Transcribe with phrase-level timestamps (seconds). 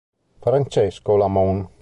[0.39, 1.69] Francesco Lamon